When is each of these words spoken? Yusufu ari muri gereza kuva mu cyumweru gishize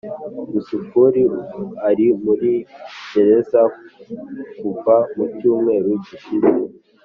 Yusufu 0.53 0.99
ari 1.89 2.05
muri 2.23 2.51
gereza 3.11 3.61
kuva 4.59 4.95
mu 5.15 5.25
cyumweru 5.37 5.89
gishize 6.05 6.51